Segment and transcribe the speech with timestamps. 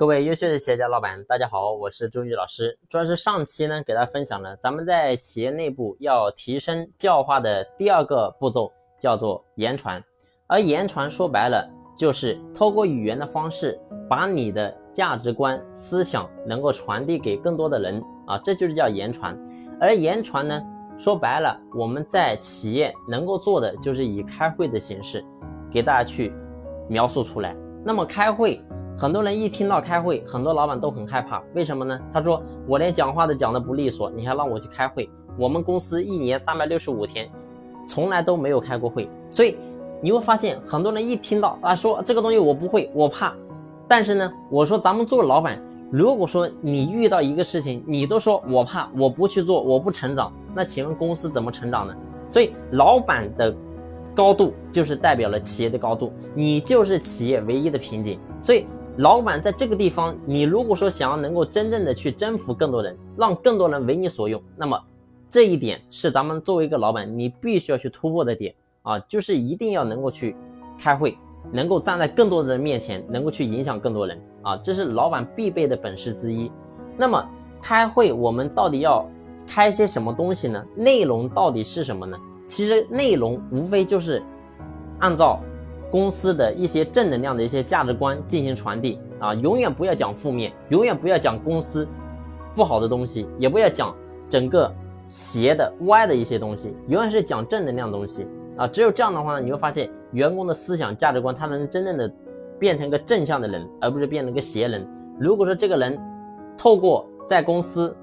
[0.00, 2.74] 各位优秀的企业家老板，大家好，我是朱宇老师。
[2.88, 10.02] 主要是上期呢，给大家分享了咱们在企业内部要提升教化的第二个步骤，叫做言传。
[10.46, 13.78] 而言传说白了，就是透过语言的方式，
[14.08, 19.38] 把你的价值观、思想能够传递给更多的人啊，这就是叫言传。
[19.78, 20.62] 而言传呢，
[20.96, 25.22] 说白了，我们在企业能够做的，就是以开会的形式，
[25.70, 26.32] 给大家去
[26.88, 27.54] 描述出来。
[27.84, 28.64] 那么开会。
[29.00, 31.98] 很多人一听到开会，很多老板都很害怕，为什么呢？
[32.12, 35.08] 他说我连讲话都讲的不利索，你还让我去开会？
[35.38, 37.26] 我们公司一年三百六十五天，
[37.88, 39.08] 从来都没有开过会。
[39.30, 39.56] 所以
[40.02, 43.32] 你会发现，很多人一听到啊说这个东西我不会，我怕。
[43.88, 45.58] 但是呢，我说咱们做老板，
[45.90, 51.96] 如果说你遇到一个事情，你都说我怕，我不去做，我不成长，那请问公司怎么成长呢？
[52.28, 53.56] 所以老板的
[54.14, 58.20] 高度就是代表了企业的高度，你就是企业唯一的瓶颈。
[58.42, 58.66] 所以。
[58.96, 64.78] 老板在这个地方，你如果说想要能够真正的去征服更多人，让更多人为你所用，那么
[65.30, 70.36] 这一点是咱们作为一个老板，你必须要去突破的点啊，就是一定要能够去
[70.78, 71.16] 开会，
[71.52, 76.50] 能够站在更多的人面前，能够去影响更多人啊，这是老板必备的本事之一。
[76.96, 77.24] 那么
[77.62, 79.08] 开会，我们到底要
[79.46, 80.62] 开些什么东西呢？
[80.74, 82.18] 内容到底是什么呢？
[82.48, 84.22] 其实内容无非就是
[84.98, 85.40] 按照。
[85.90, 91.86] 公司的一些正能量的一些价值观进行传递啊，永远不要讲负面，永远不要讲公司
[92.54, 93.94] 不好的东西，也不要讲
[94.28, 94.72] 整个
[95.08, 98.66] 邪的歪的一些东西，永远是讲正能量东西啊。
[98.68, 102.08] 只有这样的话，你会发现员工的思想价值观，他能真正的
[102.58, 104.86] 变成一个正向的人，而不是变成一个邪人。
[105.18, 105.98] 如果说这个人
[106.56, 107.96] 透过在公司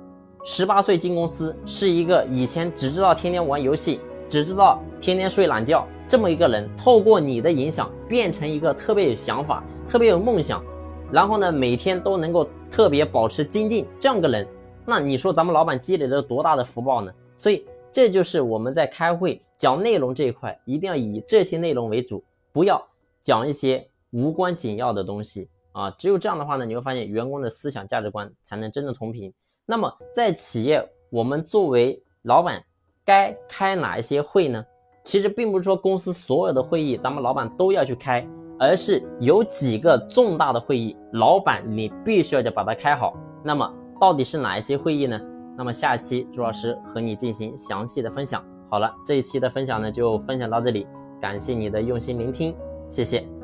[0.44, 4.00] 十八岁进公司，是一个以前只知道天天玩游戏，
[4.30, 5.88] 只知道天天睡懒觉。
[6.08, 10.64] 这么一个人，透过你的影响，变成一个特别有想法、特别有梦想，
[11.12, 14.48] 然后呢，每天都能够特别保持精进，这样个人，
[14.86, 17.14] 那你说咱们老板积累了多大的福报呢？
[17.36, 22.24] 所以这就是我们在开会讲内容这一块，一定要以这些内容为主，
[22.54, 22.82] 不要
[23.20, 25.92] 讲一些无关紧要的东西啊。
[26.00, 29.34] 只有这样的话呢，你会发现员工的思想价值观才能真正同频。
[29.66, 32.64] 那么在企业，我们作为老板，
[33.04, 34.66] 该开哪一些会呢？
[35.08, 38.28] 其实并不是说公司所有的会议咱们老板都要去开，
[38.60, 43.16] 而是有几个重大的会议，老板你必须要得把它开好。
[43.42, 45.18] 那么到底是哪一些会议呢？
[45.58, 48.44] 那么下期朱老师和你进行详细的分享。
[48.70, 50.86] 好了，这一期的分享呢就分享到这里，
[51.22, 52.54] 感谢你的用心聆听，
[52.90, 53.37] 谢谢。